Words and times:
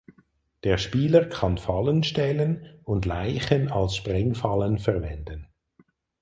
Der 0.63 0.79
Spieler 0.79 1.25
kann 1.25 1.59
Fallen 1.59 2.01
stellen 2.01 2.65
und 2.85 3.05
Leichen 3.05 3.71
als 3.71 3.95
Sprengfallen 3.97 4.79
verwenden. 4.79 5.45